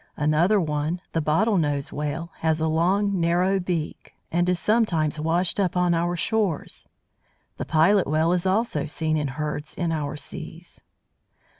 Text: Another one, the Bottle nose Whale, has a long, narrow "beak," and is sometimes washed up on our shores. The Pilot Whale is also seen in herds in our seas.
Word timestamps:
Another 0.17 0.59
one, 0.59 0.99
the 1.13 1.21
Bottle 1.21 1.59
nose 1.59 1.93
Whale, 1.93 2.31
has 2.39 2.59
a 2.59 2.67
long, 2.67 3.19
narrow 3.19 3.59
"beak," 3.59 4.15
and 4.31 4.49
is 4.49 4.57
sometimes 4.59 5.19
washed 5.19 5.59
up 5.59 5.77
on 5.77 5.93
our 5.93 6.15
shores. 6.15 6.89
The 7.57 7.65
Pilot 7.65 8.07
Whale 8.07 8.33
is 8.33 8.47
also 8.47 8.87
seen 8.87 9.15
in 9.15 9.27
herds 9.27 9.75
in 9.75 9.91
our 9.91 10.17
seas. 10.17 10.81